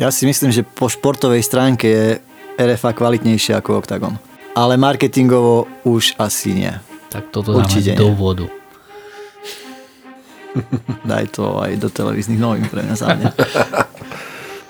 [0.00, 2.06] Ja si myslím, že po športovej stránke je
[2.56, 4.16] RFA kvalitnejšia ako Octagon.
[4.56, 6.72] Ale marketingovo už asi nie.
[7.12, 8.46] Tak toto Určite dáme do vodu.
[11.04, 13.30] Daj to aj do televíznych novín pre mňa za mňa.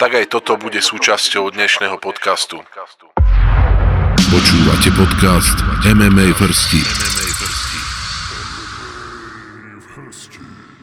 [0.02, 2.58] Tak aj toto bude súčasťou dnešného podcastu.
[4.34, 7.19] Počúvate podcast MMA Vrsty.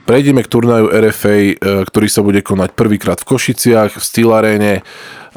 [0.07, 4.79] Prejdeme k turnaju RFA, e, ktorý sa bude konať prvýkrát v Košiciach, v Steel Arene.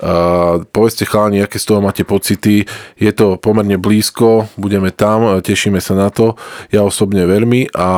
[0.00, 2.64] Uh, povedzte chalani, aké z toho máte pocity.
[2.96, 6.40] Je to pomerne blízko, budeme tam, e, tešíme sa na to.
[6.72, 7.88] Ja osobne veľmi a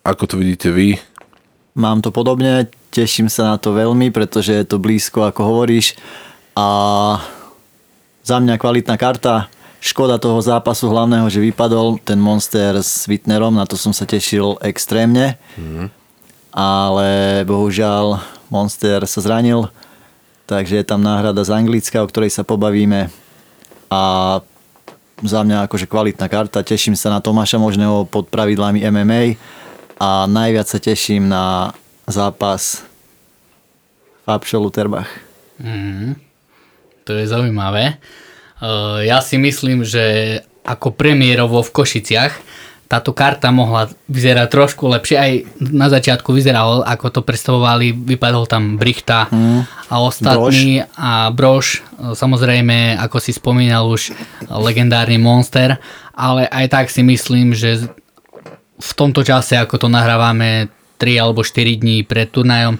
[0.00, 0.96] ako to vidíte vy?
[1.76, 5.98] Mám to podobne, teším sa na to veľmi, pretože je to blízko, ako hovoríš.
[6.56, 7.20] A
[8.24, 9.52] za mňa kvalitná karta.
[9.80, 14.60] Škoda toho zápasu hlavného, že vypadol ten Monster s Wittnerom, na to som sa tešil
[14.60, 15.40] extrémne.
[16.52, 18.20] Ale bohužiaľ
[18.52, 19.72] Monster sa zranil,
[20.44, 23.08] takže je tam náhrada z Anglicka, o ktorej sa pobavíme.
[23.88, 24.02] A
[25.24, 26.64] za mňa akože kvalitná karta.
[26.64, 29.36] Teším sa na Tomáša Možného pod pravidlami MMA
[30.00, 31.76] a najviac sa teším na
[32.08, 32.84] zápas
[34.24, 35.08] Fabšo Luterbach.
[35.60, 36.16] Mhm.
[37.04, 37.96] To je zaujímavé.
[38.60, 42.32] Uh, ja si myslím, že ako premiérovo v Košiciach
[42.90, 45.14] táto karta mohla vyzerať trošku lepšie.
[45.14, 49.30] Aj na začiatku vyzeralo, ako to predstavovali, vypadol tam Brichta
[49.86, 51.86] a ostatní a Brož.
[51.94, 54.10] Samozrejme, ako si spomínal už,
[54.50, 55.78] legendárny Monster.
[56.18, 57.86] Ale aj tak si myslím, že
[58.74, 60.66] v tomto čase, ako to nahrávame
[60.98, 62.74] 3 alebo 4 dní pred turnajom,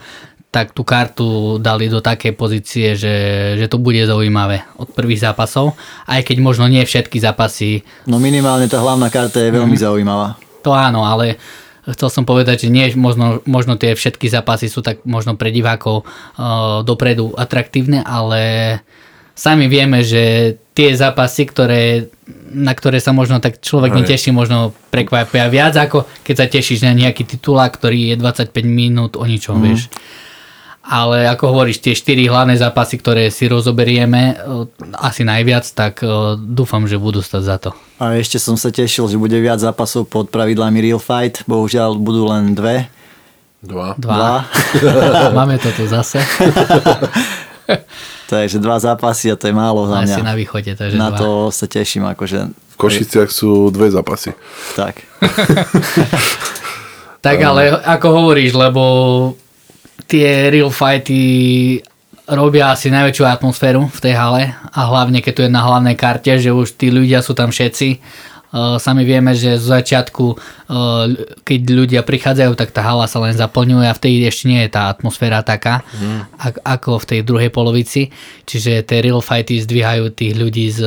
[0.50, 3.14] tak tú kartu dali do takej pozície, že,
[3.54, 5.78] že to bude zaujímavé od prvých zápasov,
[6.10, 10.34] aj keď možno nie všetky zápasy, No minimálne tá hlavná karta je veľmi zaujímavá.
[10.66, 11.38] to áno, ale
[11.86, 16.02] chcel som povedať, že nie možno, možno tie všetky zápasy sú tak možno pre divákov
[16.02, 18.40] uh, dopredu atraktívne, ale
[19.38, 22.10] sami vieme, že tie zápasy, ktoré,
[22.52, 23.98] na ktoré sa možno tak človek Hej.
[24.02, 29.16] neteší, možno prekvapia viac, ako keď sa tešíš na nejaký titulák, ktorý je 25 minút
[29.16, 29.88] o ničom, vieš.
[30.90, 34.34] Ale ako hovoríš, tie štyri hlavné zápasy, ktoré si rozoberieme, e,
[34.98, 37.70] asi najviac, tak e, dúfam, že budú stať za to.
[38.02, 41.46] A ešte som sa tešil, že bude viac zápasov pod pravidlami Real Fight.
[41.46, 42.90] Bohužiaľ budú len dve.
[43.62, 43.94] Dva.
[43.94, 44.50] Dva.
[45.38, 46.18] Máme to tu zase.
[48.26, 50.26] Takže dva zápasy a to je málo za Asi mňa.
[50.26, 51.18] na východe, takže Na dva.
[51.18, 52.38] to sa teším, akože...
[52.50, 54.34] V Košiciach sú dve zápasy.
[54.74, 55.02] Tak.
[57.20, 58.80] Tak ale ako hovoríš, lebo
[60.10, 61.78] tie real fighty
[62.26, 66.34] robia asi najväčšiu atmosféru v tej hale a hlavne keď tu je na hlavnej karte,
[66.38, 68.02] že už tí ľudia sú tam všetci.
[68.50, 71.06] Uh, sami vieme, že z začiatku, uh,
[71.46, 74.90] keď ľudia prichádzajú, tak tá hala sa len zaplňuje a vtedy ešte nie je tá
[74.90, 75.86] atmosféra taká,
[76.34, 78.10] ak, ako v tej druhej polovici.
[78.50, 80.82] Čiže tie real fighty zdvíhajú tých ľudí z,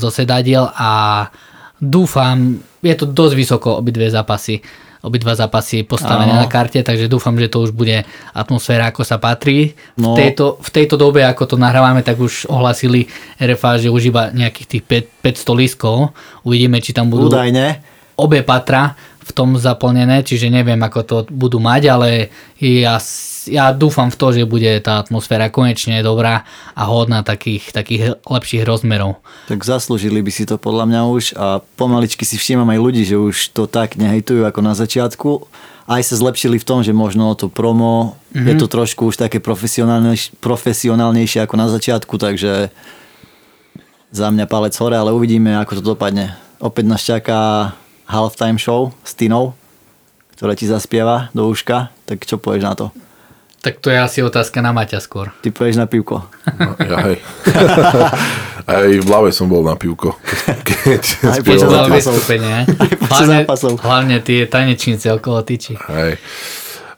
[0.00, 1.28] zo sedadiel a
[1.76, 4.64] dúfam, je to dosť vysoko obidve zápasy,
[5.02, 6.38] obidva zápasy postavené Áno.
[6.38, 9.74] na karte, takže dúfam, že to už bude atmosféra, ako sa patrí.
[9.92, 10.14] V, No.
[10.14, 14.66] tejto, v tejto dobe, ako to nahrávame, tak už ohlasili RFA, že už iba nejakých
[14.68, 16.14] tých 5, 500 lístkov.
[16.40, 17.82] Uvidíme, či tam budú Údajne.
[18.14, 22.08] obe patra v tom zaplnené, čiže neviem, ako to budú mať, ale
[22.56, 22.98] ja,
[23.46, 26.44] ja dúfam v to, že bude tá atmosféra konečne dobrá
[26.74, 29.22] a hodná takých, takých lepších rozmerov.
[29.48, 31.46] Tak zaslúžili by si to podľa mňa už a
[31.78, 35.30] pomaličky si všímam aj ľudí, že už to tak nehejtujú ako na začiatku.
[35.90, 38.48] Aj sa zlepšili v tom, že možno to promo mm-hmm.
[38.48, 42.70] je to trošku už také profesionálnejšie, profesionálnejšie ako na začiatku, takže
[44.12, 46.36] za mňa palec hore, ale uvidíme, ako to dopadne.
[46.62, 47.72] Opäť nás čaká
[48.06, 49.56] halftime show s Tinou,
[50.36, 52.86] ktorá ti zaspieva do uška, tak čo povieš na to?
[53.62, 55.30] Tak to je asi otázka na Maťa skôr.
[55.38, 56.26] Ty povieš na pivko.
[56.58, 57.22] No, ja, hej.
[58.74, 60.18] Aj v Blave som bol na pivko.
[60.66, 63.46] Keď Aj počas počas hlavne,
[63.78, 65.78] hlavne tie tanečnice okolo tyči.
[65.78, 66.18] Hej.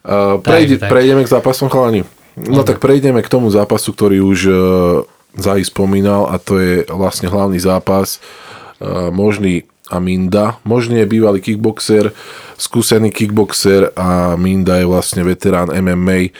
[0.01, 0.89] Uh, prejde, tak.
[0.89, 2.01] prejdeme k zápasom, chalani.
[2.33, 4.57] No tak prejdeme k tomu zápasu, ktorý už uh,
[5.37, 8.17] Zai spomínal a to je vlastne hlavný zápas
[8.81, 10.57] uh, možný a Minda.
[10.65, 12.13] Možný je bývalý kickboxer,
[12.57, 16.33] skúsený kickboxer a Minda je vlastne veterán MMA.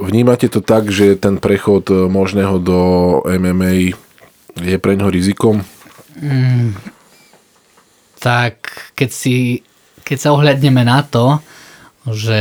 [0.00, 2.80] Vnímate to tak, že ten prechod možného do
[3.26, 3.94] MMA
[4.58, 5.62] je pre ňoho rizikom?
[8.24, 8.56] tak
[8.96, 9.60] keď si,
[10.00, 11.44] keď sa ohľadneme na to,
[12.08, 12.40] že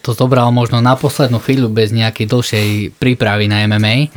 [0.00, 4.08] to zobral možno na poslednú chvíľu bez nejakej dlhšej prípravy na MMA,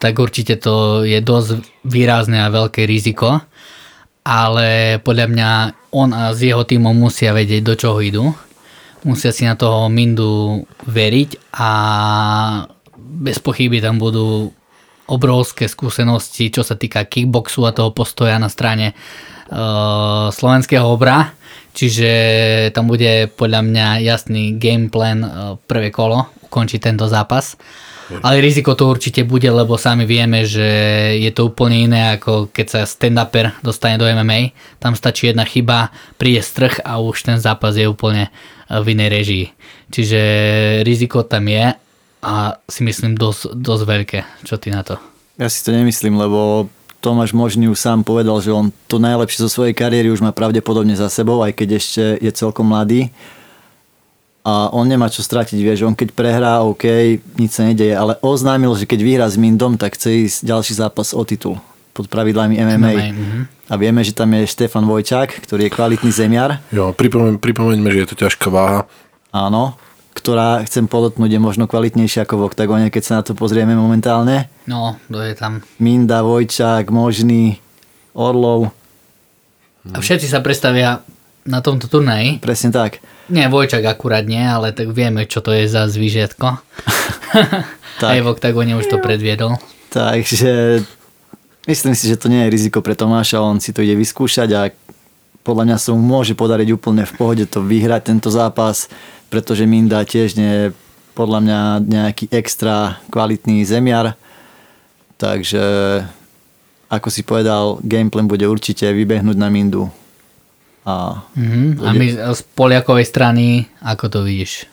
[0.00, 3.44] tak určite to je dosť výrazné a veľké riziko.
[4.26, 5.50] Ale podľa mňa
[5.94, 8.34] on a s jeho týmom musia vedieť, do čoho idú.
[9.06, 11.70] Musia si na toho Mindu veriť a
[12.98, 14.50] bez pochyby tam budú
[15.06, 18.98] obrovské skúsenosti, čo sa týka kickboxu a toho postoja na strane
[19.54, 21.30] uh, slovenského obra.
[21.70, 22.10] Čiže
[22.74, 25.30] tam bude podľa mňa jasný game plan uh,
[25.70, 27.54] prvé kolo, ukončiť tento zápas.
[28.22, 30.66] Ale riziko to určite bude, lebo sami vieme, že
[31.18, 34.54] je to úplne iné, ako keď sa stand-upper dostane do MMA.
[34.78, 38.30] Tam stačí jedna chyba, príde strh a už ten zápas je úplne
[38.70, 39.46] v inej režii.
[39.90, 40.20] Čiže
[40.86, 41.74] riziko tam je
[42.22, 42.34] a
[42.66, 44.18] si myslím dosť, dosť veľké.
[44.46, 44.98] Čo ty na to?
[45.38, 46.70] Ja si to nemyslím, lebo
[47.04, 50.98] Tomáš Možný už sám povedal, že on to najlepšie zo svojej kariéry už má pravdepodobne
[50.98, 53.14] za sebou, aj keď ešte je celkom mladý
[54.46, 56.86] a on nemá čo stratiť, vieš, on keď prehrá, OK,
[57.34, 61.10] nič sa nedeje, ale oznámil, že keď vyhrá s Mindom, tak chce ísť ďalší zápas
[61.10, 61.58] o titul
[61.90, 62.76] pod pravidlami MMA.
[62.78, 63.42] MMA mm-hmm.
[63.66, 66.62] A vieme, že tam je Štefan Vojčák, ktorý je kvalitný zemiar.
[66.70, 68.86] Jo, pripomeň, pripomeňme, že je to ťažká váha.
[69.34, 69.74] Áno,
[70.14, 74.46] ktorá, chcem podotknúť, je možno kvalitnejšia ako v oktagone, keď sa na to pozrieme momentálne.
[74.70, 75.66] No, to je tam.
[75.82, 77.58] Minda, Vojčák, Možný,
[78.14, 78.70] Orlov.
[79.90, 81.02] A všetci sa predstavia
[81.42, 82.38] na tomto turnaji.
[82.38, 83.02] Presne tak.
[83.26, 86.46] Nie, Vojčak akurát nie, ale tak vieme, čo to je za zvížiatko.
[88.02, 88.10] tak.
[88.14, 89.58] Aj v oktagóne už to predviedol.
[89.90, 90.82] Takže
[91.66, 94.70] myslím si, že to nie je riziko pre Tomáša, on si to ide vyskúšať a
[95.42, 98.90] podľa mňa sa mu môže podariť úplne v pohode to vyhrať tento zápas,
[99.30, 100.64] pretože Minda tiež nie je
[101.14, 104.14] podľa mňa nejaký extra kvalitný zemiar.
[105.16, 105.62] Takže
[106.86, 109.90] ako si povedal, gameplan bude určite vybehnúť na Mindu
[110.86, 111.82] a, mm-hmm.
[111.82, 114.70] a my z Poliakovej strany, ako to vidíš?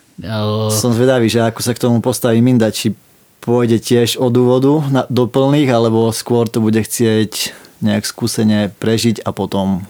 [0.69, 2.93] Som zvedavý, že ako sa k tomu postaví Minda, či
[3.41, 7.51] pôjde tiež od úvodu na, do plných, alebo skôr to bude chcieť
[7.81, 9.83] nejak skúsene prežiť a potom...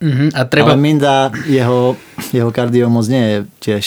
[0.00, 0.28] Mm-hmm.
[0.32, 0.72] A treba...
[0.72, 1.98] Ale Minda, jeho,
[2.32, 3.84] jeho kardio moc nie je tiež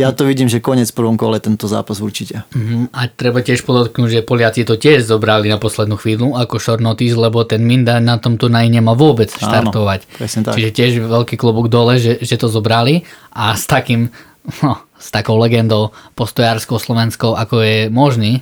[0.00, 2.48] ja to vidím, že koniec v prvom kole tento zápas určite.
[2.56, 2.88] Uh-huh.
[2.96, 7.12] A treba tiež podotknúť, že Poliaci to tiež zobrali na poslednú chvíľu ako short notice,
[7.12, 10.00] lebo ten Minda na tomto turnaji nemal vôbec štartovať.
[10.16, 10.56] Áno, tak.
[10.56, 13.04] Čiže tiež veľký klobúk dole, že, že to zobrali
[13.36, 14.08] a s takým,
[14.64, 18.40] no, s takou legendou postojárskou slovenskou, ako je možný,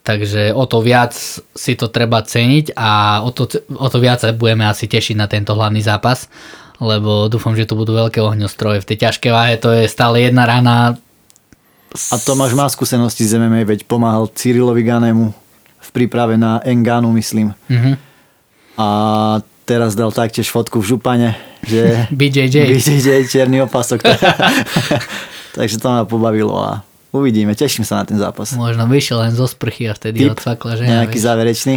[0.00, 1.12] takže o to viac
[1.52, 3.44] si to treba ceniť a o to,
[3.76, 6.32] o to viac sa budeme asi tešiť na tento hlavný zápas
[6.78, 8.82] lebo dúfam, že tu budú veľké ohňostroje.
[8.82, 10.94] V tej ťažkej váhe to je stále jedna rana.
[12.12, 15.34] A Tomáš má skúsenosti z MMA, veď pomáhal Cyrilovi Ganemu
[15.78, 17.56] v príprave na Enganu, myslím.
[17.66, 17.94] Mm-hmm.
[18.78, 18.88] A
[19.66, 21.28] teraz dal taktiež fotku v župane,
[21.66, 22.56] že BJJ.
[22.78, 24.04] BJJ, čierny opasok.
[25.56, 28.54] Takže to ma pobavilo a uvidíme, teším sa na ten zápas.
[28.54, 30.84] Možno vyšiel len zo sprchy a vtedy typ, odfakla, že?
[30.86, 31.76] Nejaký záverečný?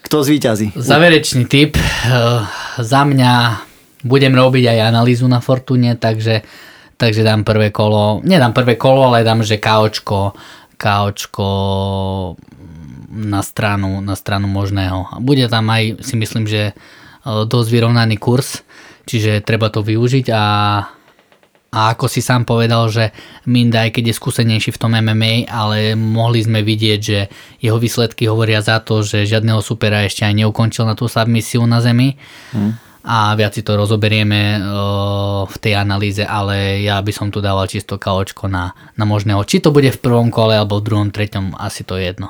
[0.00, 0.74] Kto zvíťazí?
[0.74, 1.76] Záverečný typ.
[2.08, 2.42] Uh,
[2.80, 3.62] za mňa
[4.04, 6.44] budem robiť aj analýzu na Fortune, takže,
[6.96, 10.32] takže dám prvé kolo, nedám prvé kolo, ale dám, že KOčko,
[10.76, 11.48] KOčko
[13.10, 15.20] na stranu, na stranu možného.
[15.20, 16.74] Bude tam aj, si myslím, že e,
[17.24, 18.62] dosť vyrovnaný kurz,
[19.04, 20.44] čiže treba to využiť a
[21.70, 23.14] a ako si sám povedal, že
[23.46, 27.30] Minda, aj keď je skúsenejší v tom MMA, ale mohli sme vidieť, že
[27.62, 31.78] jeho výsledky hovoria za to, že žiadneho supera ešte aj neukončil na tú submisiu na
[31.78, 32.18] zemi.
[32.50, 34.60] Hmm a viac si to rozoberieme
[35.48, 39.40] v tej analýze, ale ja by som tu dával čisto kaočko na, na možného.
[39.44, 42.28] Či to bude v prvom kole alebo v druhom, treťom, asi to je jedno.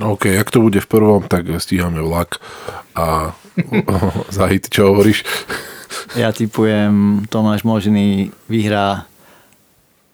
[0.00, 2.40] OK, ak to bude v prvom, tak stíhame vlak
[2.96, 3.36] a
[4.36, 5.24] Zahit, čo hovoríš?
[6.16, 9.04] Ja typujem Tomáš Možný vyhrá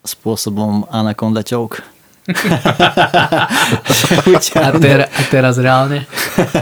[0.03, 1.83] spôsobom Anaconda Choke.
[4.59, 6.05] a, ter, a teraz reálne?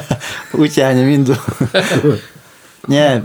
[0.54, 1.34] Utiahne Mindu.
[2.88, 3.22] Nie,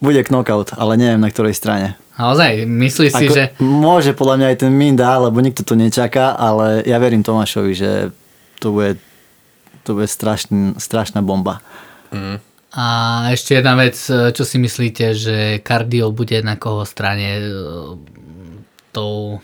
[0.00, 2.00] bude knockout, ale neviem na ktorej strane.
[2.16, 3.44] Naozaj, myslíš si, Ako, že...
[3.60, 8.12] Môže podľa mňa aj ten Minda, lebo nikto to nečaká, ale ja verím Tomášovi, že
[8.60, 9.00] to bude,
[9.88, 11.64] to bude strašný, strašná bomba.
[12.12, 12.40] Mm.
[12.76, 12.84] A
[13.32, 17.44] ešte jedna vec, čo si myslíte, že kardio bude na koho strane e,
[18.94, 19.40] tou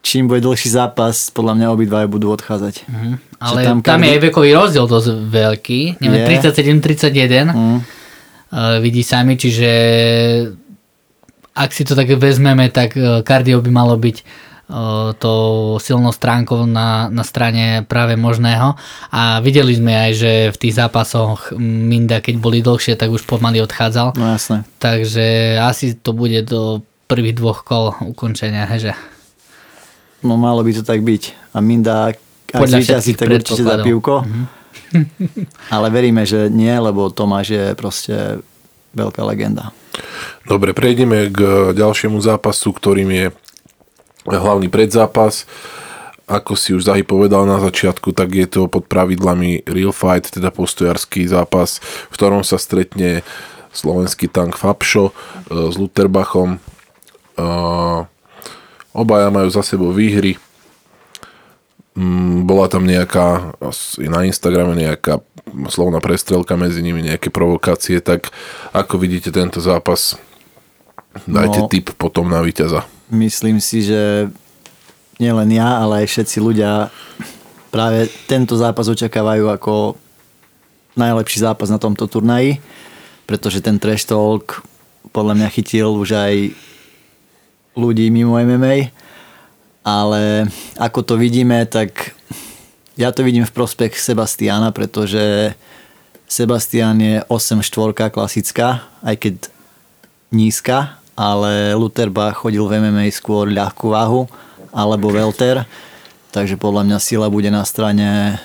[0.00, 2.88] čím bude dlhší zápas, podľa mňa obidva budú odchádzať.
[2.88, 5.80] Mm, ale tam, tam je aj vekový rozdiel dosť veľký.
[6.00, 7.52] Neviem, 37-31.
[7.52, 7.99] Mm
[8.52, 9.70] vidí sami, čiže
[11.54, 12.94] ak si to tak vezmeme, tak
[13.26, 14.48] kardio by malo byť
[15.18, 15.32] to
[15.82, 18.78] silnou stránkou na, na strane práve možného
[19.10, 23.58] a videli sme aj, že v tých zápasoch Minda, keď boli dlhšie, tak už pomaly
[23.66, 24.14] odchádzal.
[24.14, 24.62] No jasné.
[24.78, 28.94] Takže asi to bude do prvých dvoch kol ukončenia, heže.
[30.22, 31.50] No malo by to tak byť.
[31.50, 34.22] A Minda, ak zvýťazí, tak určite dá pivko.
[34.22, 34.59] Mm-hmm
[35.74, 38.16] Ale veríme, že nie, lebo Tomáš je proste
[38.94, 39.70] veľká legenda.
[40.46, 43.26] Dobre, prejdeme k ďalšiemu zápasu, ktorým je
[44.26, 45.46] hlavný predzápas.
[46.30, 50.54] Ako si už Zahy povedal na začiatku, tak je to pod pravidlami Real Fight, teda
[50.54, 53.26] postojarský zápas, v ktorom sa stretne
[53.74, 55.12] slovenský tank Fapšo e,
[55.70, 56.54] s Luterbachom.
[56.54, 56.58] E,
[58.94, 60.38] obaja majú za sebou výhry.
[61.98, 63.58] Mm, bola tam nejaká,
[63.98, 65.18] na Instagrame nejaká
[65.66, 68.30] slovná prestrelka medzi nimi, nejaké provokácie, tak
[68.70, 70.14] ako vidíte tento zápas?
[71.26, 72.86] Dajte no, tip potom na víťaza.
[73.10, 74.30] Myslím si, že
[75.18, 76.94] nielen ja, ale aj všetci ľudia
[77.74, 79.98] práve tento zápas očakávajú ako
[80.94, 82.62] najlepší zápas na tomto turnaji,
[83.26, 84.62] pretože ten trash talk
[85.10, 86.34] podľa mňa chytil už aj
[87.74, 88.90] ľudí mimo MMA
[89.84, 92.12] ale ako to vidíme, tak
[93.00, 95.56] ja to vidím v prospech Sebastiana, pretože
[96.28, 99.34] Sebastian je 8 štvorka klasická, aj keď
[100.30, 104.30] nízka, ale Luterbach chodil v MMA skôr ľahkú váhu
[104.70, 105.66] alebo welter,
[106.30, 108.38] takže podľa mňa sila bude na strane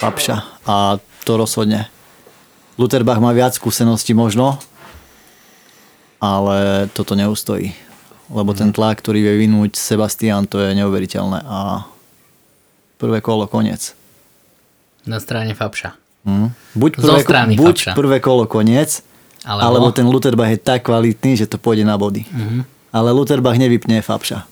[0.00, 0.64] Papša.
[0.64, 0.96] A
[1.28, 1.86] to rozhodne.
[2.80, 4.58] Luterbach má viac skúseností možno,
[6.18, 7.93] ale toto neustojí
[8.32, 11.84] lebo ten tlak, ktorý vie vynúť Sebastian, to je neuveriteľné a
[12.96, 13.92] prvé kolo koniec.
[15.04, 15.96] Na strane Fabša.
[16.24, 16.48] Mm.
[16.72, 17.20] Buď, prvé,
[17.52, 19.04] buď prvé kolo koniec,
[19.44, 19.76] alebo...
[19.76, 22.24] alebo ten Lutherbach je tak kvalitný, že to pôjde na body.
[22.24, 22.60] Mm-hmm.
[22.96, 24.48] Ale Lutherbach nevypne Fabša.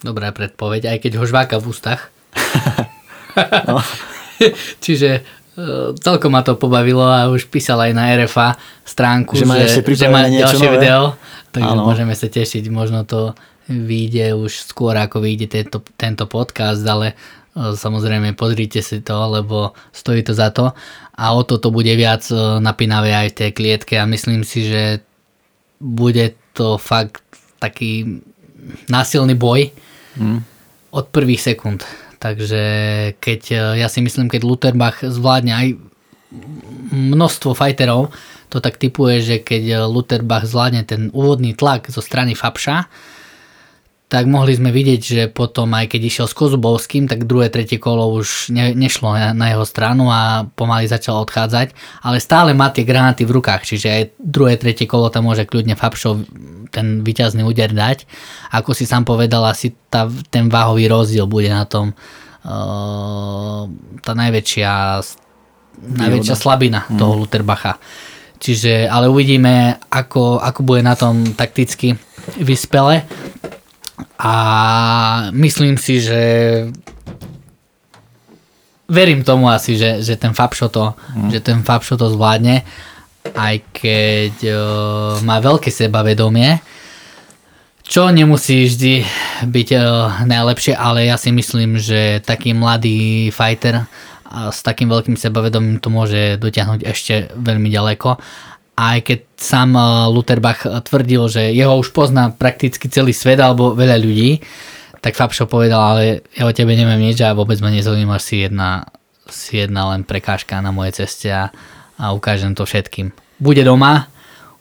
[0.00, 2.08] Dobrá predpoveď, aj keď ho žváka v ústach.
[3.68, 3.82] no.
[4.78, 5.26] Čiže
[5.58, 8.54] uh, celkom ma to pobavilo a už písal aj na RFA
[8.86, 10.76] stránku, že, že, že má ďalšie nové.
[10.78, 11.02] video
[11.52, 11.88] Takže ano.
[11.88, 13.32] môžeme sa tešiť, možno to
[13.68, 19.76] vyjde už skôr ako vyjde tento, tento podcast, ale e, samozrejme pozrite si to, lebo
[19.92, 20.72] stojí to za to
[21.16, 24.68] a o to to bude viac e, napínavé aj v tej klietke a myslím si,
[24.68, 25.04] že
[25.80, 27.24] bude to fakt
[27.58, 28.22] taký
[28.90, 29.72] násilný boj
[30.20, 30.40] hmm.
[30.92, 31.84] od prvých sekúnd.
[32.18, 32.62] Takže
[33.22, 35.66] keď, e, ja si myslím, keď Lutherbach zvládne aj
[36.92, 38.12] množstvo fighterov,
[38.48, 42.88] to tak typuje, že keď Lutherbach zvládne ten úvodný tlak zo strany Fapša,
[44.08, 48.08] tak mohli sme vidieť, že potom aj keď išiel s Kozubovským, tak druhé, tretie kolo
[48.16, 53.28] už ne, nešlo na jeho stranu a pomaly začal odchádzať, ale stále má tie granáty
[53.28, 56.24] v rukách, čiže aj druhé, tretie kolo tam môže kľudne Fapšov
[56.70, 58.04] ten vyťazný úder dať.
[58.52, 61.92] Ako si sám povedal, asi tá, ten váhový rozdiel bude na tom
[62.44, 63.62] uh,
[64.00, 64.72] tá najväčšia,
[65.82, 67.20] najväčšia slabina toho mm.
[67.24, 67.76] Lutherbacha.
[68.38, 71.98] Čiže, ale uvidíme, ako, ako bude na tom takticky
[72.38, 73.02] vyspele.
[74.18, 74.34] A
[75.34, 76.20] myslím si, že
[78.88, 81.30] verím tomu asi, že, že ten Fabšo to, mm.
[81.34, 82.62] že ten Fabšo to zvládne,
[83.34, 84.58] aj keď uh,
[85.24, 86.60] má veľké sebavedomie,
[87.88, 88.94] čo nemusí vždy
[89.48, 89.82] byť uh,
[90.28, 93.88] najlepšie, ale ja si myslím, že taký mladý fighter
[94.28, 98.20] a s takým veľkým sebavedomím to môže dotiahnuť ešte veľmi ďaleko.
[98.78, 99.74] Aj keď sám
[100.12, 104.38] Lutherbach tvrdil, že jeho už pozná prakticky celý svet alebo veľa ľudí,
[105.00, 106.04] tak Fabšo povedal, ale
[106.36, 108.86] ja o tebe neviem nič a vôbec ma nezaujímaš si jedna,
[109.30, 111.50] si jedna len prekážka na mojej ceste a,
[111.98, 113.10] a ukážem to všetkým.
[113.42, 114.06] Bude doma,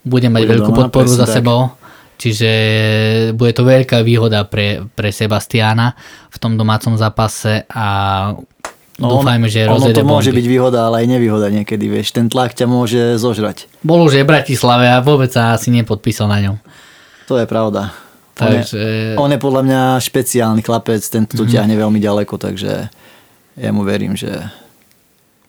[0.01, 1.39] bude mať bude veľkú doma, podporu za tak.
[1.41, 1.71] sebou,
[2.17, 2.49] čiže
[3.37, 5.93] bude to veľká výhoda pre, pre Sebastiana
[6.33, 7.85] v tom domácom zápase a
[8.97, 12.17] No, Dúfajme, že ono to môže byť výhoda, ale aj nevýhoda niekedy, vieš.
[12.17, 13.69] Ten tlak ťa môže zožrať.
[13.85, 16.57] Bol už je v Bratislave a vôbec sa asi nepodpísal na ňom.
[17.29, 17.93] To je pravda.
[18.33, 19.13] Takže...
[19.13, 21.53] On, je, on je podľa mňa špeciálny chlapec, ten to mm-hmm.
[21.53, 22.89] ťahne veľmi ďaleko, takže
[23.53, 24.33] ja mu verím, že...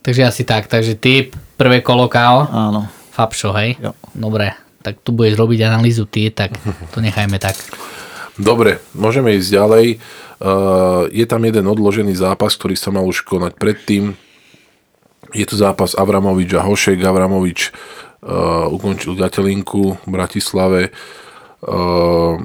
[0.05, 2.47] Takže asi tak, takže typ, prvé kolo KO.
[2.47, 2.87] Áno.
[3.11, 3.75] Fabšo, hej?
[3.83, 3.93] Jo.
[4.15, 6.55] Dobre, tak tu budeš robiť analýzu ty, tak
[6.95, 7.59] to nechajme tak.
[8.39, 9.87] Dobre, môžeme ísť ďalej.
[10.39, 14.15] Uh, je tam jeden odložený zápas, ktorý sa mal už konať predtým.
[15.35, 17.03] Je to zápas Avramovič a Hošek.
[17.03, 20.95] Avramovič uh, ukončil ďatelinku v Bratislave.
[21.59, 22.39] Uh,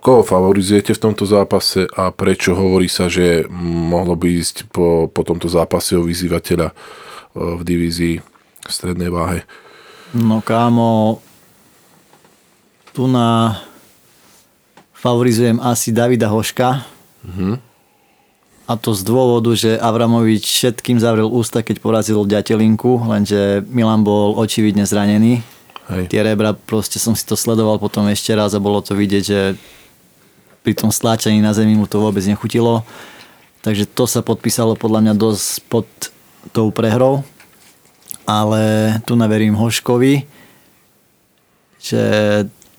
[0.00, 5.20] koho favorizujete v tomto zápase a prečo hovorí sa, že mohlo by ísť po, po
[5.20, 8.22] tomto zápase o vyzývateľa uh, v divízii
[8.66, 9.46] v strednej váhe?
[10.16, 11.22] No kámo,
[12.90, 13.60] tu na
[15.00, 16.82] favorizujem asi Davida Hoška.
[17.22, 17.54] Mm-hmm.
[18.70, 24.38] A to z dôvodu, že Avramovič všetkým zavrel ústa, keď porazil ďatelinku, lenže Milan bol
[24.38, 25.42] očividne zranený.
[25.90, 26.06] Hej.
[26.06, 29.58] Tie rebra, proste som si to sledoval potom ešte raz a bolo to vidieť, že
[30.62, 32.86] pri tom stláčaní na zemi mu to vôbec nechutilo.
[33.66, 35.86] Takže to sa podpísalo podľa mňa dosť pod
[36.52, 37.22] tou prehrou.
[38.24, 40.22] Ale tu naverím Hoškovi,
[41.80, 42.02] že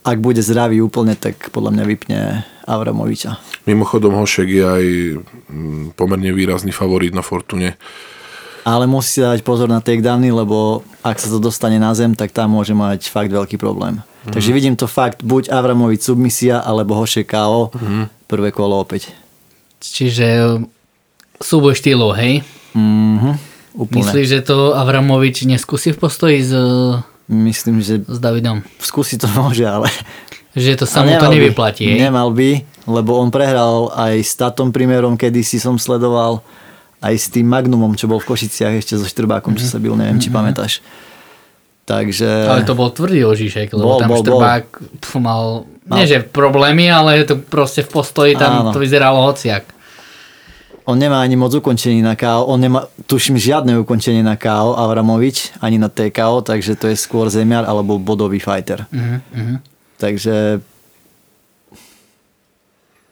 [0.01, 2.19] ak bude zdravý úplne, tak podľa mňa vypne
[2.65, 3.37] Avramoviča.
[3.69, 4.85] Mimochodom Hošek je aj
[5.49, 7.77] mm, pomerne výrazný favorit na Fortune.
[8.61, 12.29] Ale musí si dávať pozor na takedowny, lebo ak sa to dostane na zem, tak
[12.29, 14.01] tam môže mať fakt veľký problém.
[14.25, 14.33] Mm.
[14.37, 18.29] Takže vidím to fakt, buď Avramovič submisia, alebo Hošek KO, mm.
[18.29, 19.13] prvé kolo opäť.
[19.81, 20.61] Čiže
[21.41, 22.45] súboj štýlov, hej?
[22.77, 24.03] Mhm, úplne.
[24.03, 26.53] Myslíš, že to Avramovič neskúsi v postoji s,
[27.31, 28.63] Myslím, že s Davidom?
[28.83, 29.87] skúsi to môže, ale...
[30.51, 31.31] Že to sa mu to by.
[31.31, 32.11] nevyplatí, hej?
[32.11, 36.43] Nemal by, lebo on prehral aj s Tatom primerom, kedy si som sledoval,
[36.99, 40.19] aj s tým Magnumom, čo bol v Košiciach ešte so Štrbákom, čo sa bil, neviem,
[40.19, 40.83] či pamätáš.
[41.87, 42.51] Takže...
[42.51, 44.65] Ale to bol tvrdý ožišek, lebo Bol, tam bol, Štrbák
[45.01, 48.71] pf, mal, nie že problémy, ale to proste v postoji tam Áno.
[48.75, 49.65] to vyzeralo hociak.
[50.85, 55.53] On nemá ani moc ukončení na KO, on nemá, tuším, žiadne ukončenie na KO, Avramovič,
[55.61, 58.89] ani na TKO, takže to je skôr zemiar alebo bodový fighter.
[58.89, 59.61] Uh-huh.
[60.01, 60.57] Takže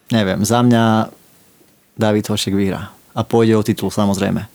[0.09, 1.13] neviem, za mňa
[1.93, 2.89] David Hošek vyhrá.
[3.13, 4.47] A pôjde o titul samozrejme.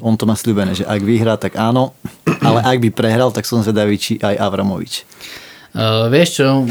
[0.00, 1.92] On to má sľubené, že ak vyhrá, tak áno,
[2.40, 5.04] ale ak by prehral, tak som zvedavý, či aj Avramovič.
[5.76, 6.64] Uh, vieš čo,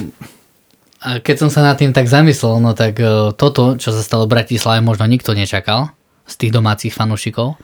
[0.98, 4.26] a keď som sa nad tým tak zamyslel, no tak uh, toto, čo sa stalo
[4.26, 5.94] v Bratislave, možno nikto nečakal
[6.26, 7.56] z tých domácich fanúšikov.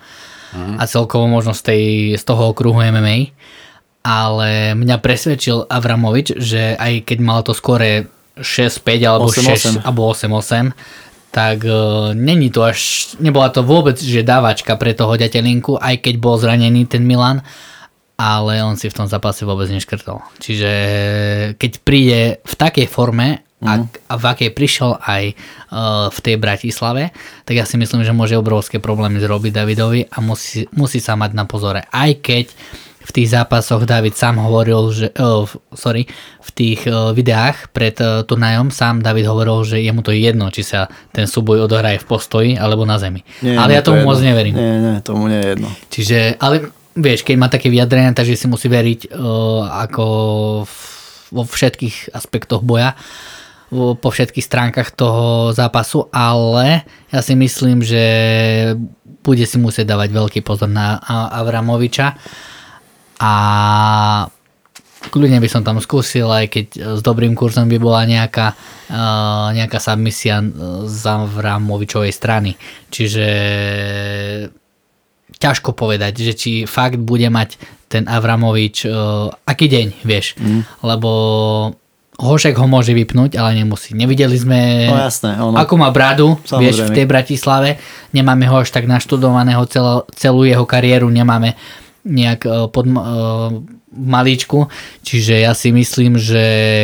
[0.53, 3.33] A celkovo možno z, tej, z toho okruhu MMA,
[4.05, 8.05] ale mňa presvedčil Avramovič, že aj keď mal to skore
[8.37, 9.81] 6-5 alebo 6 8-8.
[9.81, 15.81] alebo 8-8, tak uh, není to až, nebola to vôbec, že dávačka pre toho ďatelinku,
[15.81, 17.41] aj keď bol zranený ten Milan,
[18.17, 20.21] ale on si v tom zápase vôbec neškrtol.
[20.37, 20.71] Čiže
[21.57, 23.79] keď príde v takej forme, a,
[24.11, 25.23] a v akej prišiel aj
[25.71, 27.15] uh, v tej Bratislave,
[27.47, 31.31] tak ja si myslím, že môže obrovské problémy zrobiť Davidovi a musí, musí sa mať
[31.31, 31.87] na pozore.
[31.87, 32.51] Aj keď
[33.03, 35.43] v tých zápasoch David sám hovoril, že, oh,
[35.75, 36.07] sorry,
[36.39, 40.47] v tých uh, videách pred uh, turnajom sám David hovoril, že jemu to je jedno,
[40.51, 43.23] či sa ten súboj odohraje v postoji alebo na zemi.
[43.43, 44.55] ale nie, ja to tomu je moc neverím.
[44.55, 45.69] Nie, nie, tomu nie je jedno.
[45.91, 50.05] Čiže, ale vieš, keď má také vyjadrenia, takže si musí veriť uh, ako
[51.33, 52.93] vo všetkých aspektoch boja,
[53.73, 58.05] po všetkých stránkach toho zápasu, ale ja si myslím, že
[59.25, 61.01] bude si musieť dávať veľký pozor na
[61.33, 62.13] Avramoviča
[63.17, 63.33] a
[65.09, 68.53] kľudne by som tam skúsil, aj keď s dobrým kurzom by bola nejaká,
[68.93, 70.45] uh, nejaká submisia
[70.85, 72.53] z Avramovičovej strany.
[72.93, 73.25] Čiže
[75.43, 77.59] ťažko povedať, že či fakt bude mať
[77.91, 80.39] ten Avramovič uh, aký deň, vieš.
[80.39, 80.63] Mm.
[80.81, 81.09] Lebo
[82.13, 83.91] Hošek ho môže vypnúť, ale nemusí.
[83.97, 86.95] Nevideli sme, No jasné, ono- ako má bradu, vieš, v Samozrejme.
[86.95, 87.69] tej Bratislave.
[88.13, 91.57] Nemáme ho až tak naštudovaného celo, celú jeho kariéru, nemáme
[92.05, 92.95] nejak uh, pod uh,
[93.91, 94.69] malíčku.
[95.01, 96.43] Čiže ja si myslím, že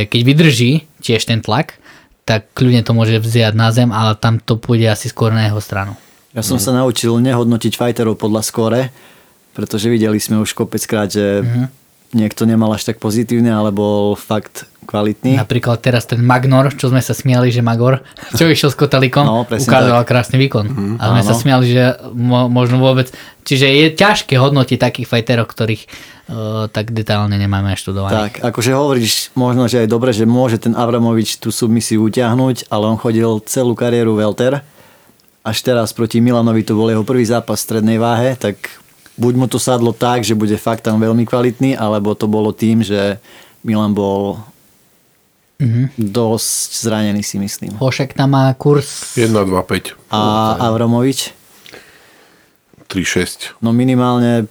[0.09, 1.77] keď vydrží tiež ten tlak,
[2.25, 5.57] tak kľudne to môže vziať na zem, ale tam to pôjde asi skôr na jeho
[5.61, 5.97] stranu.
[6.29, 8.81] Ja som sa naučil nehodnotiť fighterov podľa skóre,
[9.51, 11.41] pretože videli sme už kopeckrát, že
[12.09, 15.37] niekto nemal až tak pozitívne, ale bol fakt kvalitný.
[15.37, 18.01] Napríklad teraz ten Magnor, čo sme sa smiali, že Magor,
[18.37, 20.97] čo išiel s Kotalikom, No, ukázal krásny výkon.
[20.97, 21.41] a sme sa áno.
[21.41, 23.09] smiali, že mo- možno vôbec...
[23.45, 25.81] Čiže je ťažké hodnotiť takých fighterov, ktorých
[26.29, 28.37] uh, tak detálne nemáme študovaných.
[28.37, 32.83] Tak, akože hovoríš možno, že aj dobre, že môže ten Avramovič tú submisiu utiahnuť, ale
[32.85, 34.61] on chodil celú kariéru welter.
[35.39, 38.59] Až teraz proti Milanovi to bol jeho prvý zápas v strednej váhe, tak
[39.15, 42.79] buď mu to sadlo tak, že bude fakt tam veľmi kvalitný, alebo to bolo tým,
[42.81, 43.17] že
[43.61, 44.39] Milan bol
[45.59, 45.91] Mhm.
[45.99, 47.75] dosť zranený si myslím.
[47.75, 49.91] Hošek tam má kurz 1, 2, 5.
[50.07, 51.35] A Avramovič?
[52.87, 53.59] 3, 6.
[53.59, 54.47] No minimálne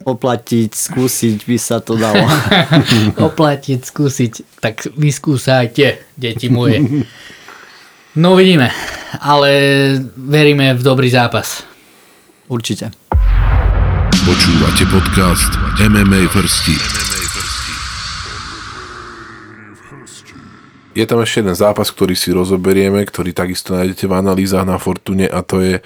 [0.00, 2.22] oplatiť, skúsiť by sa to dalo.
[3.28, 4.32] oplatiť, skúsiť.
[4.62, 6.78] Tak vyskúsajte, deti moje.
[8.18, 8.74] No uvidíme,
[9.22, 9.50] ale
[10.18, 11.62] veríme v dobrý zápas.
[12.50, 12.90] Určite.
[14.26, 16.74] Počúvate podcast MMA Vrsty.
[20.98, 25.30] Je tam ešte jeden zápas, ktorý si rozoberieme, ktorý takisto nájdete v analýzach na Fortune
[25.30, 25.78] a to je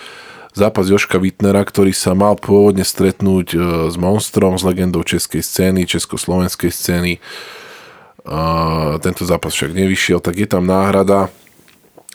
[0.56, 3.58] zápas Joška Wittnera, ktorý sa mal pôvodne stretnúť e,
[3.92, 7.12] s Monstrom, s legendou českej scény, československej scény.
[9.04, 11.28] Tento zápas však nevyšiel, tak je tam náhrada,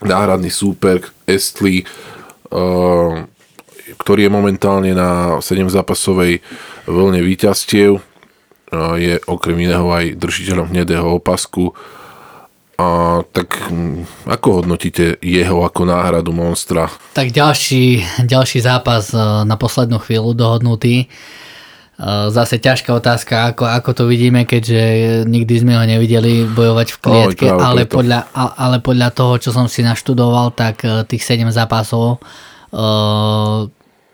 [0.04, 1.86] náhradný súper Estli, e,
[4.00, 6.40] ktorý je momentálne na 7 zápasovej
[6.88, 8.00] vlne víťazstiev.
[8.00, 8.02] E,
[9.00, 11.76] Je okrem iného aj držiteľom hnedého opasku.
[12.80, 16.88] A tak mm, ako hodnotíte jeho ako náhradu monstra?
[17.12, 21.12] Tak ďalší, ďalší zápas e, na poslednú chvíľu dohodnutý.
[22.32, 24.84] Zase ťažká otázka, ako, ako to vidíme, keďže
[25.28, 27.96] nikdy sme ho nevideli bojovať v klietke, práve ale, preto.
[28.00, 28.20] podľa,
[28.56, 32.18] ale podľa toho, čo som si naštudoval, tak e, tých 7 zápasov e,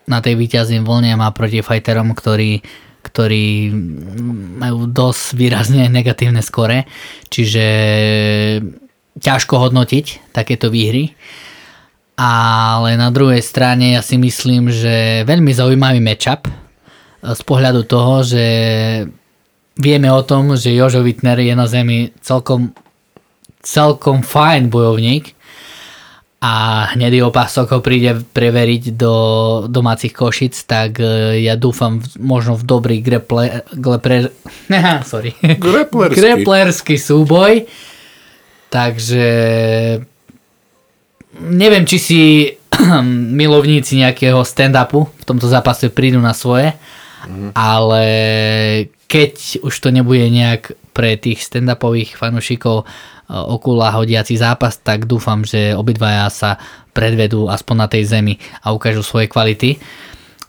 [0.09, 2.65] na tej víťaznej vlne má proti fighterom, ktorí,
[3.05, 3.69] ktorí
[4.65, 6.89] majú dosť výrazne negatívne skore,
[7.29, 7.65] čiže
[9.21, 11.13] ťažko hodnotiť takéto výhry.
[12.17, 16.64] Ale na druhej strane ja si myslím, že veľmi zaujímavý matchup
[17.33, 18.45] z pohľadu toho, že
[19.79, 22.71] vieme o tom, že Jožo Wittner je na zemi celkom,
[23.65, 25.35] celkom fajn bojovník
[26.45, 29.13] a hnedý opások ho príde preveriť do
[29.65, 34.29] domácich košic, tak e, ja dúfam v, možno v dobrý greple, glepre,
[35.09, 36.21] sorry, Grapplerský.
[36.21, 37.65] greplerský súboj.
[38.69, 39.27] Takže
[41.49, 42.21] neviem, či si
[43.41, 46.77] milovníci nejakého stand-upu v tomto zápase prídu na svoje,
[47.53, 48.05] ale
[49.05, 52.85] keď už to nebude nejak pre tých stand-upových fanúšikov e,
[53.31, 56.57] okula hodiaci zápas, tak dúfam, že obidvaja sa
[56.95, 59.75] predvedú aspoň na tej zemi a ukážu svoje kvality.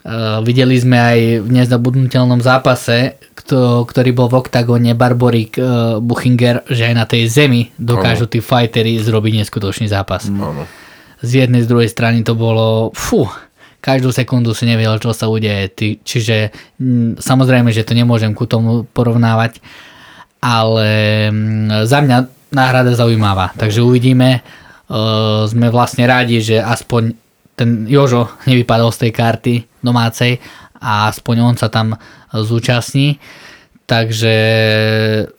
[0.07, 6.63] Uh, videli sme aj v nezabudnutelnom zápase, kto, ktorý bol v oktagóne Barborik uh, Buchinger,
[6.71, 10.31] že aj na tej zemi dokážu tí fightery zrobiť neskutočný zápas.
[10.31, 10.63] Áno.
[11.19, 13.27] Z jednej, z druhej strany to bolo, fú,
[13.81, 15.69] každú sekundu si nevedel, čo sa udeje.
[16.03, 19.61] Čiže mm, samozrejme, že to nemôžem ku tomu porovnávať,
[20.41, 20.89] ale
[21.29, 22.17] mm, za mňa
[22.51, 23.53] náhrada zaujímavá.
[23.55, 24.41] Takže uvidíme.
[24.87, 27.11] Uh, sme vlastne rádi, že aspoň
[27.59, 30.39] ten Jožo nevypadol z tej karty domácej
[30.79, 31.97] a aspoň on sa tam
[32.31, 33.19] zúčastní.
[33.87, 34.35] Takže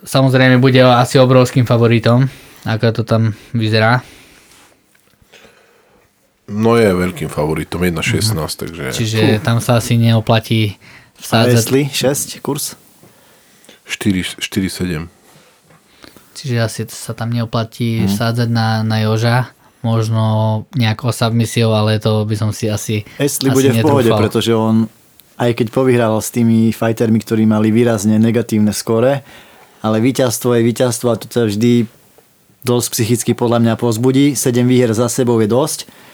[0.05, 2.29] samozrejme bude asi obrovským favoritom,
[2.65, 4.05] ako to tam vyzerá.
[6.49, 8.85] No je veľkým favoritom, 1.16, takže...
[8.97, 10.81] Čiže tam sa asi neoplatí
[11.21, 11.61] vsádzať.
[11.61, 12.73] Jestli 6 kurz?
[13.85, 15.13] 4, 4-7.
[16.33, 19.53] Čiže asi sa tam neoplatí vsádzať na, na Joža.
[19.85, 24.23] Možno nejakou submisiou, ale to by som si asi Jestli asi bude v pohode, netrúfal.
[24.27, 24.91] pretože on
[25.39, 29.23] aj keď povyhral s tými fightermi, ktorí mali výrazne negatívne skore,
[29.79, 31.87] ale víťazstvo je víťazstvo a to sa vždy
[32.67, 34.35] dosť psychicky podľa mňa pozbudí.
[34.35, 36.08] 7 výher za sebou je dosť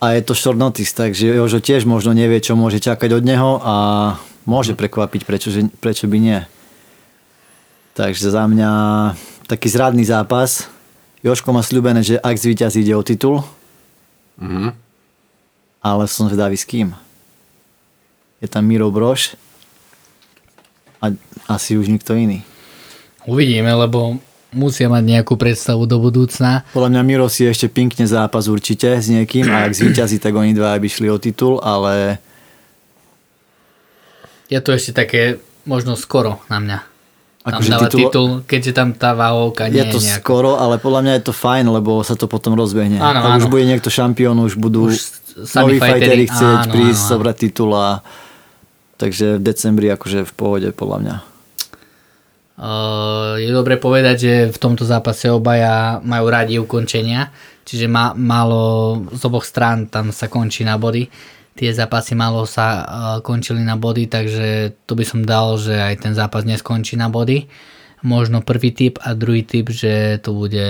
[0.00, 3.60] a je to short notice, takže Jožo tiež možno nevie, čo môže čakať od neho
[3.60, 3.74] a
[4.48, 6.40] môže prekvapiť, prečo, že- prečo by nie.
[7.92, 8.70] Takže za mňa
[9.44, 10.72] taký zradný zápas.
[11.20, 13.44] Joško má sľubené, že ak zvíťazí ide o titul,
[14.40, 14.72] Mhm.
[15.84, 16.96] ale som zvedavý s kým.
[18.40, 19.36] Je tam Miro Broš
[21.04, 21.12] a
[21.44, 22.40] asi už nikto iný.
[23.28, 24.16] Uvidíme, lebo
[24.50, 26.66] musia mať nejakú predstavu do budúcna.
[26.74, 30.50] Podľa mňa Miro si ešte pinkne zápas určite s niekým a ak zvíťazí, tak oni
[30.52, 32.18] dva by šli o titul, ale
[34.50, 36.78] Je to ešte také možno skoro na mňa.
[37.40, 40.20] Tam Akože dáva titul- titul, keďže tam tá váhovka nie je to je nejako.
[40.20, 43.00] skoro, ale podľa mňa je to fajn, lebo sa to potom rozbehne.
[43.00, 43.52] Áno, ak už áno.
[43.54, 45.00] bude niekto šampión, už budú Už
[45.56, 47.10] noví fighteri chcieť áno, prísť, áno, áno.
[47.16, 48.04] zobrať titul a
[49.00, 51.14] takže v decembri akože v pohode podľa mňa.
[52.60, 57.32] Uh, je dobre povedať, že v tomto zápase obaja majú radi ukončenia,
[57.64, 61.08] čiže ma, málo z oboch strán tam sa končí na body.
[61.56, 62.84] Tie zápasy málo sa uh,
[63.24, 67.48] končili na body, takže tu by som dal, že aj ten zápas neskončí na body.
[68.00, 70.68] Možno prvý typ a druhý typ, že to bude,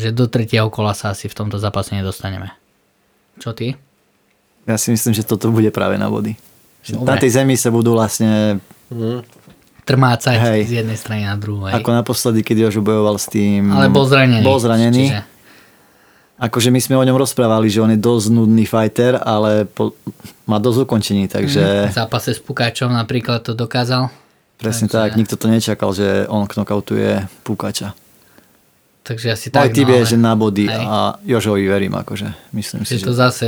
[0.00, 2.48] že do tretieho kola sa asi v tomto zápase nedostaneme.
[3.40, 3.76] Čo ty?
[4.64, 6.36] Ja si myslím, že toto bude práve na body.
[6.82, 7.06] Dobre.
[7.06, 8.58] na tej zemi sa budú vlastne
[9.82, 10.60] Trmácať Hej.
[10.64, 11.66] z jednej strany na druhú.
[11.66, 11.74] hej.
[11.74, 13.66] Ako naposledy, keď Jožo bojoval s tým...
[13.68, 14.44] Ale bol zranený.
[14.46, 15.10] Bol zranený.
[15.10, 15.20] Čiže...
[16.38, 19.94] Akože my sme o ňom rozprávali, že on je dosť nudný fighter, ale po,
[20.42, 21.62] má dosť ukončení, V takže
[21.94, 24.10] zápase s Pukáčom napríklad to dokázal.
[24.58, 27.94] presne takže- tak, nikto to nečakal, že on knockoutuje Pukača.
[29.02, 29.70] Takže asi tak.
[29.70, 30.78] no, je, ale- že na body Hej.
[30.78, 32.54] a Jožovi verím, akože.
[32.54, 33.46] Myslím si, Že to zase...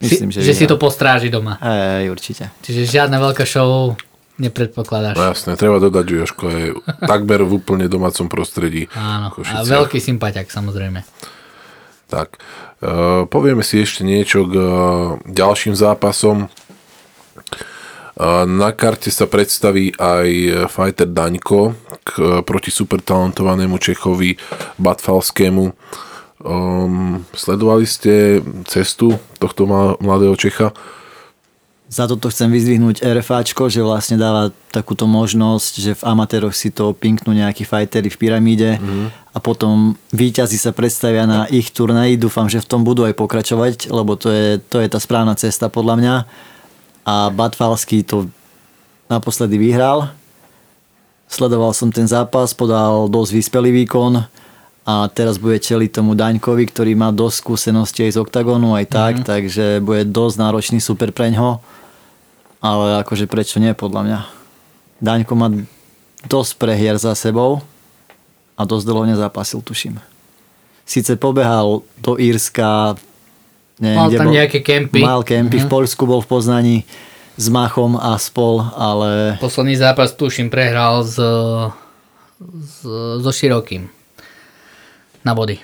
[0.00, 1.56] Myslím, si, že že si to postráži doma.
[1.64, 2.52] Hej, určite.
[2.60, 3.96] Čiže žiadna veľká show
[4.38, 5.14] nepredpokladáš.
[5.14, 6.64] No jasné, treba dodať, že Joško je
[7.06, 8.90] takmer v úplne domácom prostredí.
[8.94, 9.66] Áno, a Košiciach.
[9.66, 11.06] veľký sympatiak samozrejme.
[12.10, 14.68] Tak, uh, povieme si ešte niečo k uh,
[15.24, 16.50] ďalším zápasom.
[18.14, 20.28] Uh, na karte sa predstaví aj
[20.70, 22.10] fighter Daňko k,
[22.46, 24.38] proti super talentovanému Čechovi
[24.78, 25.64] Batfalskému.
[26.44, 29.64] Um, sledovali ste cestu tohto
[29.98, 30.76] mladého Čecha?
[31.94, 36.90] Za toto chcem vyzdvihnúť RFAčko, že vlastne dáva takúto možnosť, že v amatéroch si to
[36.90, 39.30] pinknú nejakí fightery v pyramíde mm.
[39.30, 42.18] a potom výťazí sa predstavia na ich turnaji.
[42.18, 45.70] Dúfam, že v tom budú aj pokračovať, lebo to je, to je tá správna cesta
[45.70, 46.14] podľa mňa.
[47.06, 48.26] A Batfalský to
[49.06, 50.10] naposledy vyhral.
[51.30, 54.18] Sledoval som ten zápas, podal dosť vyspelý výkon
[54.82, 59.12] a teraz bude čeliť tomu Daňkovi, ktorý má dosť skúseností aj z OKTAGONu aj tak,
[59.22, 59.30] mm-hmm.
[59.30, 61.62] takže bude dosť náročný super preňho.
[62.64, 64.18] Ale akože prečo nie, podľa mňa.
[65.04, 65.52] Daňko má
[66.24, 67.60] dosť prehier za sebou
[68.56, 70.00] a dosť dlho nezápasil, tuším.
[70.88, 72.96] Sice pobehal do Írska,
[73.76, 75.00] neviem, Mal kde tam bol, nejaké kempy.
[75.04, 75.68] Mal kempy, mm-hmm.
[75.68, 76.76] v Poľsku bol v Poznaní
[77.36, 81.20] s Machom a spol, ale Posledný zápas, tuším, prehral s,
[82.40, 82.80] s,
[83.20, 83.92] so Širokým
[85.20, 85.58] na body.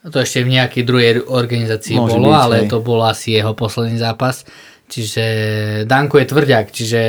[0.00, 2.68] To ešte v nejakej druhej organizácii Môže bolo, byť, ale hej.
[2.72, 4.48] to bol asi jeho posledný zápas.
[4.90, 5.24] Čiže
[5.84, 7.00] Danko je tvrďak, čiže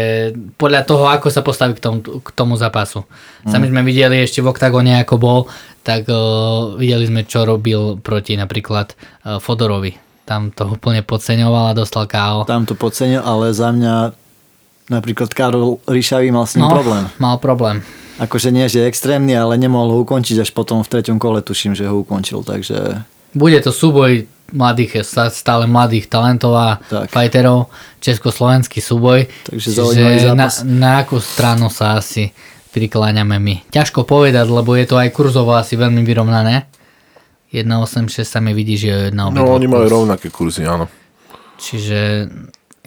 [0.54, 3.02] podľa toho, ako sa postaví k tomu, k tomu zápasu.
[3.44, 5.40] Sami sme videli ešte v oktagóne, ako bol,
[5.82, 6.18] tak uh,
[6.76, 9.98] videli sme, čo robil proti napríklad uh, Fodorovi.
[10.24, 12.46] Tam to úplne podceňoval a dostal KO.
[12.46, 14.14] tam to podcenil, ale za mňa
[14.88, 17.04] napríklad Karol Ríšavý mal s ním No, problém.
[17.18, 17.82] mal problém.
[18.18, 21.90] Akože nie, že extrémny, ale nemohol ho ukončiť až potom v treťom kole, tuším, že
[21.90, 23.02] ho ukončil, takže
[23.34, 27.10] Bude to súboj mladých, sa- stále mladých talentov a Tak.
[27.10, 29.28] fighterov, československý súboj.
[29.44, 30.56] Takže zaujímavý na, zápas.
[30.62, 32.32] na akú stranu sa asi
[32.70, 33.56] prikláňame my.
[33.68, 36.68] Ťažko povedať, lebo je to aj kurzovo asi veľmi vyrovnané.
[37.52, 40.88] 1.86 sa mi vidí, že je na No, oni majú rovnaké kurzy, áno.
[41.60, 42.32] Čiže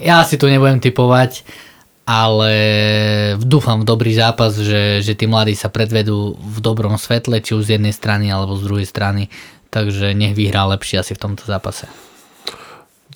[0.01, 1.45] ja si tu nebudem typovať,
[2.05, 2.53] ale
[3.39, 7.65] dúfam v dobrý zápas, že, že tí mladí sa predvedú v dobrom svetle, či už
[7.65, 9.29] z jednej strany alebo z druhej strany.
[9.75, 11.91] Takže nech vyhrá lepšie asi v tomto zápase.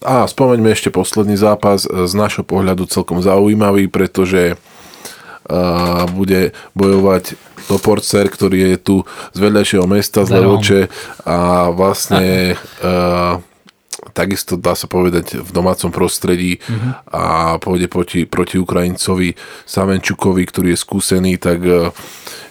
[0.02, 7.34] A spomeňme ešte posledný zápas, e, z našho pohľadu celkom zaujímavý, pretože uh, bude bojovať
[7.68, 8.96] Toporcer, ktorý je tu
[9.34, 10.30] z vedľajšieho mesta, z.
[10.38, 10.80] Levoče
[11.28, 13.42] a vlastne uh,
[14.18, 16.88] takisto dá sa povedať v domácom prostredí Mhm.
[17.12, 17.22] a
[17.58, 19.34] pôjde proti, proti Ukrajincovi
[19.66, 21.90] Savenčukovi, ktorý je skúsený, tak uh,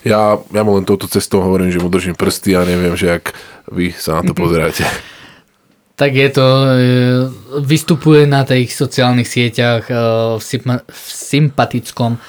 [0.08, 3.36] ja, ja mu len touto cestou hovorím, že mu držím prsty a neviem, že ak
[3.67, 4.88] vy sa na to pozeráte.
[5.98, 6.70] Tak je to, e,
[7.65, 9.93] vystupuje na tých sociálnych sieťach e,
[10.38, 12.20] v, syma, v sympatickom e,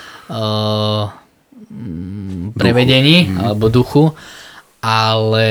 [2.57, 4.09] prevedení alebo duchu,
[4.81, 5.49] ale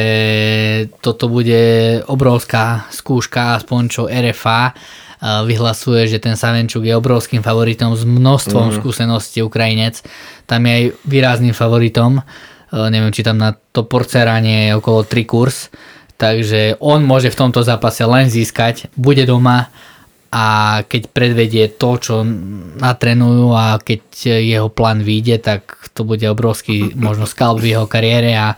[0.98, 4.74] toto bude obrovská skúška, aspoň čo RFA
[5.22, 10.06] vyhlasuje, že ten Savenčuk je obrovským favoritom s množstvom skúseností Ukrajinec.
[10.46, 12.22] Tam je aj výrazným favoritom.
[12.22, 12.24] E,
[12.94, 15.74] neviem, či tam na to porceranie je okolo 3 kurz.
[16.18, 19.70] Takže on môže v tomto zápase len získať, bude doma
[20.34, 20.46] a
[20.86, 22.16] keď predvedie to, čo
[22.82, 24.02] natrenujú a keď
[24.42, 28.58] jeho plán vyjde, tak to bude obrovský možno skalp v jeho kariére a e,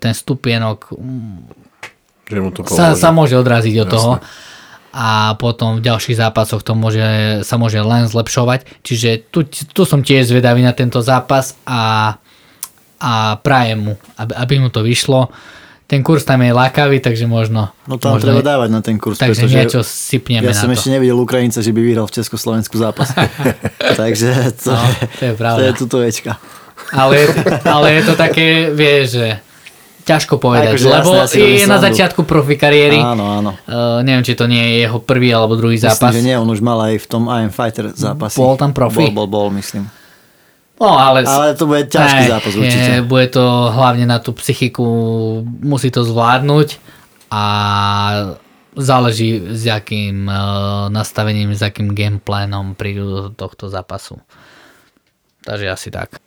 [0.00, 0.96] ten stupienok
[2.28, 4.12] Že mu to sa, sa môže odraziť od toho
[4.96, 7.04] a potom v ďalších zápasoch to môže,
[7.44, 8.80] sa môže len zlepšovať.
[8.80, 12.16] Čiže tu, tu som tiež zvedavý na tento zápas a,
[12.96, 13.12] a
[13.44, 15.28] prajem mu, aby, aby mu to vyšlo.
[15.84, 17.76] Ten kurz tam je lákavý, takže možno...
[17.84, 20.74] no tam možno treba dávať na ten kurz, takže niečo sypneme ja na som to.
[20.74, 23.12] ešte nevidel Ukrajinca, že by vyhral v Československu zápas.
[24.00, 24.80] takže to, No,
[25.20, 26.40] to je to je tutovečka.
[26.96, 27.20] Ale,
[27.68, 29.28] ale je to také, vieš, že
[30.06, 33.02] ťažko povedať, Akože lebo jasné, je na začiatku profi kariéry.
[33.02, 33.50] Áno, áno.
[33.66, 36.14] Uh, neviem, či to nie je jeho prvý alebo druhý Myslím, zápas.
[36.14, 38.38] že nie, on už mal aj v tom I am Fighter zápasy.
[38.38, 39.10] Bol tam profi?
[39.10, 39.90] Bol, bol, bol, myslím.
[40.78, 43.00] No, ale, Ale to bude ťažký Aj, zápas určite.
[43.00, 43.42] Je, bude to
[43.72, 44.84] hlavne na tú psychiku,
[45.42, 46.78] musí to zvládnuť
[47.32, 47.44] a
[48.76, 54.20] záleží s akým uh, nastavením, s akým gameplanom prídu do tohto zápasu.
[55.42, 56.20] Takže asi tak.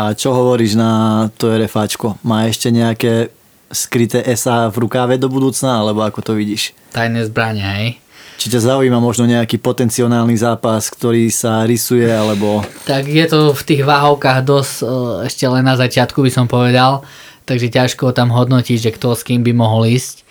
[0.00, 2.16] A čo hovoríš na to RFAčko?
[2.24, 3.28] Má ešte nejaké
[3.68, 6.72] skryté SA v rukáve do budúcna, alebo ako to vidíš?
[6.88, 8.00] Tajné zbrania, hej?
[8.40, 12.64] Či ťa zaujíma možno nejaký potenciálny zápas, ktorý sa rysuje, alebo...
[12.88, 14.88] Tak je to v tých váhovkách dosť uh,
[15.28, 17.04] ešte len na začiatku by som povedal,
[17.44, 20.24] takže ťažko tam hodnotiť, že kto s kým by mohol ísť.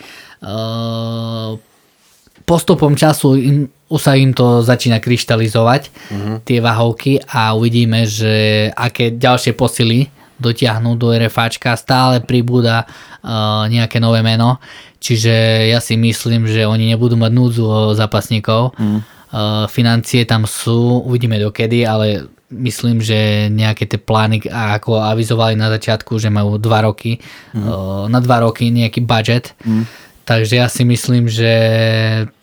[2.49, 6.35] Postupom času im, už sa im to začína kryštalizovať, uh-huh.
[6.41, 10.09] tie váhovky a uvidíme, že aké ďalšie posily
[10.41, 14.57] dotiahnu do RFAčka, stále pribúda uh, nejaké nové meno,
[14.97, 15.29] čiže
[15.69, 21.37] ja si myslím, že oni nebudú mať núdzu o zápasníkov, uh, financie tam sú, uvidíme
[21.37, 27.21] dokedy, ale myslím, že nejaké tie plány, ako avizovali na začiatku, že majú dva roky,
[27.53, 29.53] uh, na dva roky nejaký budget,
[30.25, 31.51] takže ja si myslím, že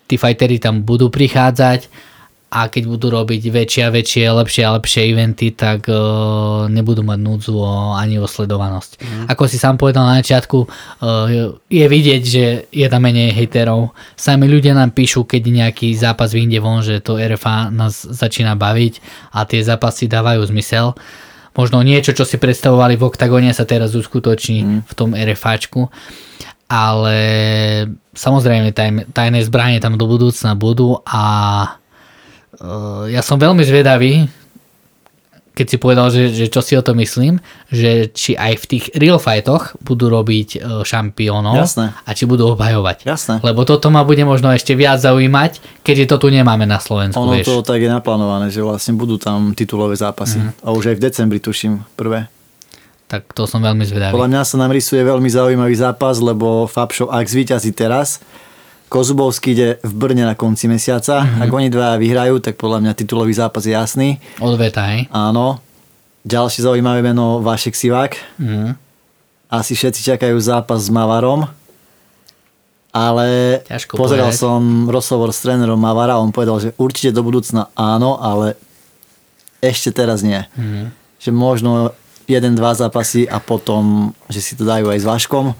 [0.07, 2.07] tí fightery tam budú prichádzať
[2.47, 7.19] a keď budú robiť väčšie a väčšie, lepšie a lepšie eventy, tak uh, nebudú mať
[7.19, 9.03] núdzu o, ani o sledovanosť.
[9.03, 9.25] Mm.
[9.27, 13.91] Ako si sám povedal na začiatku, uh, je vidieť, že je tam menej hejterov.
[14.15, 19.03] Sami ľudia nám píšu, keď nejaký zápas vyjde von, že to RFA nás začína baviť
[19.35, 20.95] a tie zápasy dávajú zmysel.
[21.51, 24.79] Možno niečo, čo si predstavovali v oktagóne sa teraz uskutoční mm.
[24.87, 25.91] v tom RFAčku
[26.67, 27.17] ale
[28.11, 28.75] samozrejme
[29.15, 31.23] tajné zbranie tam do budúcna budú a
[32.59, 34.27] uh, ja som veľmi zvedavý,
[35.57, 37.41] keď si povedal, že, že čo si o to myslím,
[37.73, 41.97] že či aj v tých real fightoch budú robiť uh, šampiónov Jasné.
[41.97, 43.09] a či budú obhajovať.
[43.09, 43.35] Jasné.
[43.41, 47.17] Lebo toto ma bude možno ešte viac zaujímať, keďže to tu nemáme na Slovensku.
[47.17, 47.49] Ono vieš.
[47.49, 50.45] to tak je naplánované, že vlastne budú tam titulové zápasy.
[50.45, 50.51] Mm.
[50.61, 52.29] A už aj v decembri tuším prvé.
[53.07, 54.11] Tak to som veľmi zvedavý.
[54.11, 58.19] Podľa mňa sa nám rysuje veľmi zaujímavý zápas, lebo Fabšo, ak zvýťazí teraz,
[58.87, 61.23] Kozubovský ide v Brne na konci mesiaca.
[61.23, 61.43] Mm-hmm.
[61.43, 64.19] Ak oni dva vyhrajú, tak podľa mňa titulový zápas je jasný.
[64.39, 65.11] Odveta, hej?
[65.11, 65.59] Áno.
[66.27, 68.15] Ďalší zaujímavé meno Vašek Sivák.
[68.39, 68.75] Mm.
[69.47, 71.47] Asi všetci čakajú zápas s Mavarom.
[72.95, 74.39] Ale Ťažko pozeral povedať.
[74.39, 78.55] som rozhovor s trénerom Mavara, on povedal, že určite do budúcna áno, ale
[79.59, 80.39] ešte teraz nie.
[80.55, 80.95] Mm.
[81.19, 81.71] Že možno
[82.27, 85.55] jeden, dva zápasy a potom, že si to dajú aj s Vaškom.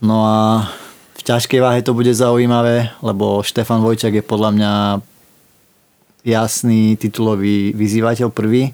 [0.00, 0.66] No a
[1.14, 4.72] v ťažkej váhe to bude zaujímavé, lebo Štefan Vojčak je podľa mňa
[6.24, 8.72] jasný titulový vyzývateľ prvý.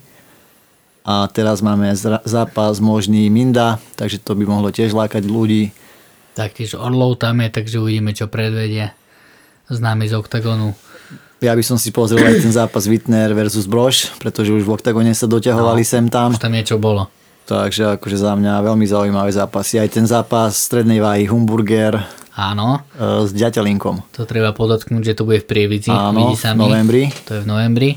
[1.07, 1.91] A teraz máme
[2.27, 5.71] zápas možný Minda, takže to by mohlo tiež lákať ľudí.
[6.35, 8.91] Taktiež Orlov tam je, takže uvidíme, čo predvedie.
[9.71, 10.75] Známy z OKTAGONu.
[11.45, 15.13] Ja by som si pozrel aj ten zápas Wittner versus Brož, pretože už v oktagone
[15.13, 16.33] sa doťahovali no, sem tam.
[16.33, 17.13] Už tam niečo bolo.
[17.47, 19.79] Takže akože za mňa veľmi zaujímavé zápasy.
[19.79, 22.03] Aj ten zápas strednej váhy Humburger
[22.37, 24.13] Áno, e, s Ďatelinkom.
[24.13, 25.89] to treba podotknúť, že to bude v Prievidzi.
[25.89, 27.09] Áno, v novembri.
[27.25, 27.91] To je v novembri.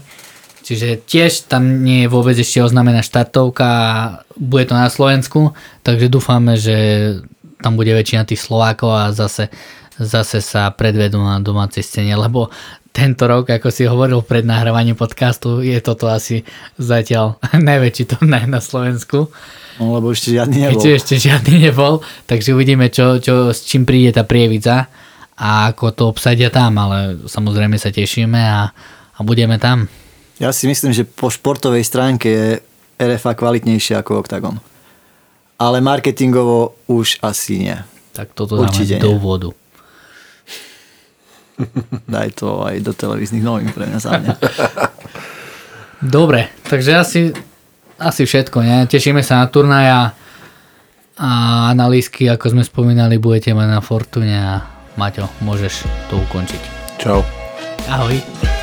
[0.64, 3.70] Čiže tiež tam nie je vôbec ešte oznamená štartovka
[4.40, 5.52] bude to na Slovensku,
[5.84, 6.76] takže dúfame, že
[7.60, 9.52] tam bude väčšina tých Slovákov a zase,
[10.00, 12.48] zase sa predvedú na domácej scéne, lebo
[12.90, 16.42] tento rok, ako si hovoril pred nahrávaním podcastu, je toto asi
[16.76, 17.38] zatiaľ
[17.70, 19.30] najväčší turnaj na Slovensku.
[19.80, 20.72] No lebo ešte žiadny nebol.
[20.76, 21.94] Keďže ešte žiadny nebol,
[22.28, 24.92] takže uvidíme, čo, čo, s čím príde tá prievidza
[25.40, 28.76] a ako to obsadia tam, ale samozrejme sa tešíme a,
[29.16, 29.88] a budeme tam.
[30.36, 32.48] Ja si myslím, že po športovej stránke je
[33.00, 34.60] RFA kvalitnejšia ako Octagon.
[35.60, 37.78] Ale marketingovo už asi nie.
[38.12, 39.59] Tak toto Určite dáme do nie.
[42.14, 44.34] Daj to aj do televíznych novín pre mňa za mňa.
[46.20, 47.22] Dobre, takže asi,
[48.00, 48.64] asi všetko.
[48.64, 48.88] Ne?
[48.88, 50.16] Tešíme sa na turnaja
[51.20, 51.32] a
[51.76, 54.64] analýzky, ako sme spomínali, budete mať na Fortune a
[54.96, 56.62] Maťo, môžeš to ukončiť.
[56.96, 57.20] Čau.
[57.92, 58.59] Ahoj.